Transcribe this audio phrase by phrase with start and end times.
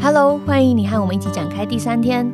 [0.00, 2.30] Hello，欢迎你和我们一起展开第三天，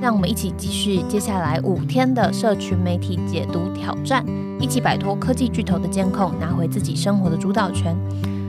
[0.00, 4.24] 让我们一起继续接下来五天的社群媒体解读挑战，
[4.60, 7.96] 一起摆脱科技巨头的监控，拿回自己生活的主导权。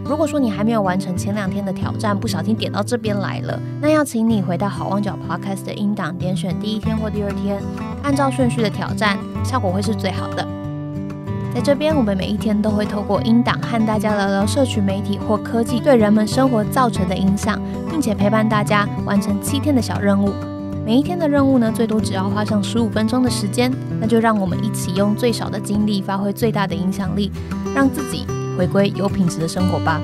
[0.05, 7.61] 如果说你还没有完成前两天的挑战，不小心点到这边来了，那要请你回到好望角 Podcast 的音档，点选第一天或第二天，
[8.03, 10.47] 按照顺序的挑战，效果会是最好的。
[11.53, 17.59] 在这边，我们每一天都会透过音档和大家聊聊社群媒体或科技对人们生活造成的影响，
[17.89, 20.31] 并且陪伴大家完成七天的小任务。
[20.85, 27.31] 每一天的任务呢，最多只要花上十五分钟的时间，那就让我们一起用最少的精力发挥最大的影响力，
[27.75, 28.25] 让自己
[28.57, 29.99] 回归有品质的生活吧。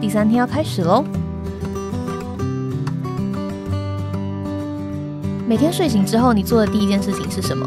[0.00, 1.02] 第三天要开始喽！
[5.48, 7.66] 每天睡醒之后，你做的第一件事情是什么？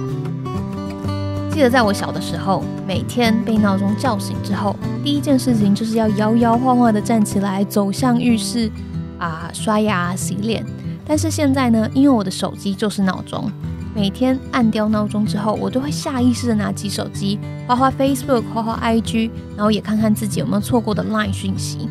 [1.56, 8.70] 记得在我小的时候，每天被闹钟叫醒之后，第一件事情就是要摇摇晃晃的站起来，走向浴室
[9.18, 10.66] 啊，刷牙、洗脸。
[11.08, 13.50] 但是现在呢，因为我的手机就是闹钟，
[13.96, 21.88] 每天按掉闹钟之后，我都会下意识的拿起手机，划划 Facebook，划划 IG，然后也看看自己有没有错过的 Line 讯息，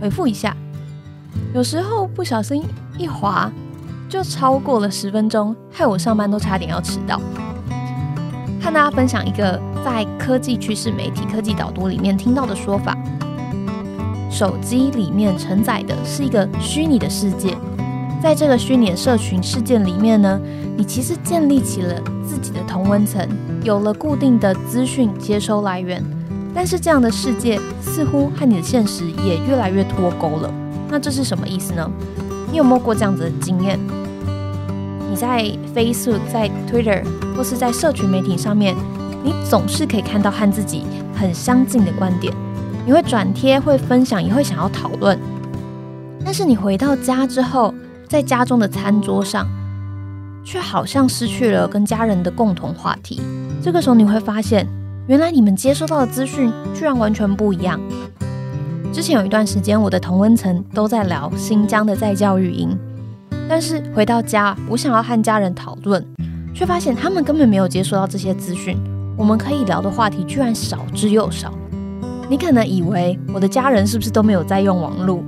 [0.00, 0.56] 回复一下。
[1.54, 2.64] 有时候不小心
[2.98, 3.48] 一划，
[4.08, 7.20] 就超过了十分钟，害我上班都差点要迟到。
[8.64, 12.96] 和大家分享一个在科技趋势媒体科技导读里面听到的说法：
[14.30, 17.54] 手机里面承载的是一个虚拟的世界，
[18.22, 20.40] 在这个虚拟的社群事件里面呢，
[20.78, 23.28] 你其实建立起了自己的同温层，
[23.62, 26.02] 有了固定的资讯接收来源。
[26.54, 30.50] 但是这样的世界似乎和你的现实也越来越脱钩了。
[30.88, 31.86] 那这是什么意思呢？
[32.50, 33.78] 你有没有过这样子的经验？
[35.10, 35.42] 你在
[35.74, 37.02] Facebook、在 Twitter
[37.36, 38.74] 或是在社群媒体上面，
[39.22, 42.32] 你总是可以看到和自己很相近的观点。
[42.86, 45.18] 你会转贴、会分享，也会想要讨论。
[46.24, 47.74] 但是你回到家之后，
[48.08, 49.46] 在家中的餐桌上，
[50.44, 53.22] 却好像失去了跟家人的共同话题。
[53.62, 54.66] 这个时候你会发现，
[55.06, 57.80] 原来你们接收到的资讯居然完全不一样。
[58.92, 62.78] 之前有一段时间，我的同温层都在聊新疆的在教育营。
[63.48, 66.04] 但是回到家，我想要和家人讨论，
[66.54, 68.76] 却发现他们根本没有接收到这些资讯。
[69.16, 71.52] 我们可以聊的话题居然少之又少。
[72.28, 75.22] 你可能以为我的家人是不是都没有在用网络？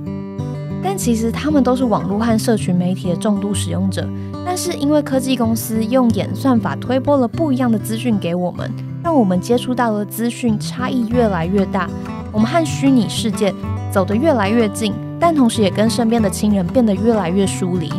[0.83, 4.07] 但其实他们都是网络和社群媒体的重度使用者。
[4.45, 8.71] 但是因为科技公司用演算法推播了不一样的资讯给我们，
[9.03, 11.87] 让我们接触到的资讯差异越来越大，
[12.31, 13.53] 我们和虚拟世界
[13.91, 14.93] 走得越来越近。
[15.19, 17.91] 但同时也跟身边的亲人变得越来越疏离。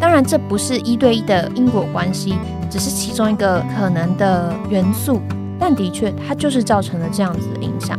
[0.00, 2.34] 当然，这不是一对一的因果关系，
[2.70, 5.20] 只是其中一个可能的元素。
[5.58, 7.98] 但的确，它就是造成了这样子的影响。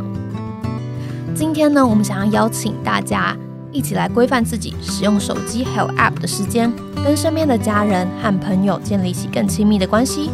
[1.34, 3.36] 今天呢，我们想要邀请大家
[3.72, 6.72] 一起来规范自己使用手机还有 App 的时间，
[7.04, 10.30] 跟身边的家人和朋友建立起更亲密的关系。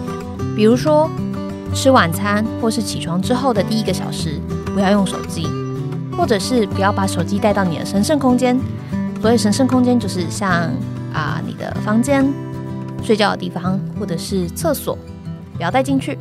[0.54, 1.08] 比如说，
[1.72, 4.40] 吃晚餐或是起床之后的第一个小时，
[4.74, 5.46] 不要用手机。
[6.16, 8.58] 或者是不要把手机带到你的神圣空间。
[9.20, 10.70] 所谓神圣空间，就是像
[11.12, 12.26] 啊你的房间、
[13.02, 14.98] 睡觉的地方，或者是厕所，
[15.56, 16.18] 不要带进去。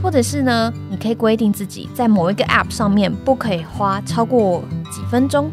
[0.00, 4.62] 或者是呢，你可以规定自己在某一个 App 上面不可以花超过
[4.92, 5.50] 几分钟。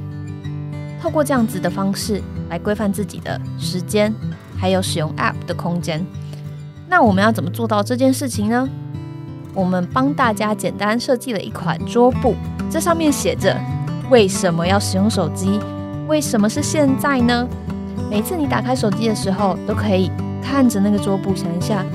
[1.02, 4.14] 透过这样子的方式来规范自己的时间，
[4.56, 6.06] 还有使用 App 的空间。
[6.88, 8.70] 那我们要怎么做到这件事情呢？
[9.56, 12.36] 我们帮大家简单设计了一款桌布。
[12.76, 13.58] 这上面写着
[14.10, 15.62] 为什么要使用手机？
[16.10, 17.48] 为什么是现在呢？
[18.12, 20.12] 每次你打开手机的时候，都可以
[20.44, 21.86] 看着那个桌布，想一下，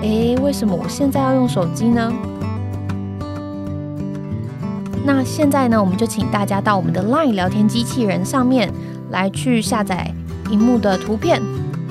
[0.00, 2.10] 诶，为什么我现在要用手机呢？
[5.04, 8.72] 那现在呢，我们就请大家到我们的 LINE 聊天机器人上面
[9.10, 10.10] 来去下载
[10.50, 11.38] 荧幕的图片。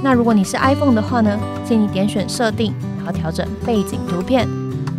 [0.02, 4.48] 那如果你是 iPhone 的话呢，建议点选设定，然后调整背景图片。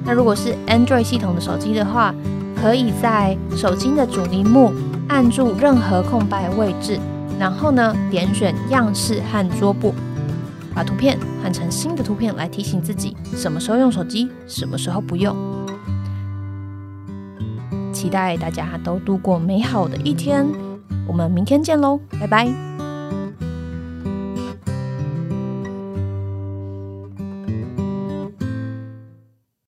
[0.05, 2.15] 那如果是 Android 系统的手机的话，
[2.61, 4.73] 可以在手机的主荧幕
[5.09, 7.01] 按住任何空白位置，
[7.39, 9.95] 然后呢点选样式和桌布，
[10.75, 15.35] 把图片换成新的图片来提醒自己什么时候用手机，什么时候不用。
[17.93, 20.47] 期待大家都度过美好的一天，
[21.09, 22.90] 我们明天见喽，拜拜。